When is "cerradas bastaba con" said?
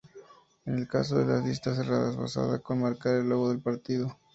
1.77-2.81